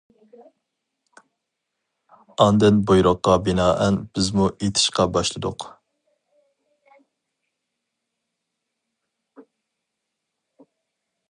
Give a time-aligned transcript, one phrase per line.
[2.45, 5.69] ئاندىن بۇيرۇققا بىنائەن بىزمۇ ئېتىشقا باشلىدۇق.